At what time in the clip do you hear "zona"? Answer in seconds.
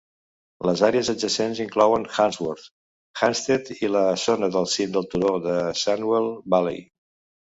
4.23-4.49